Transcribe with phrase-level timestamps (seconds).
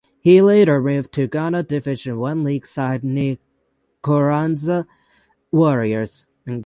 [0.19, 3.03] He later moved to Ghana Division One League side
[4.01, 4.87] Nkoranza
[5.51, 6.25] Warriors.